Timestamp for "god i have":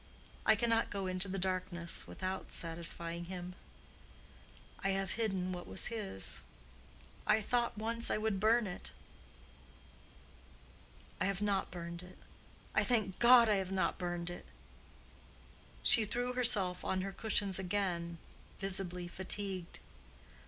13.19-13.71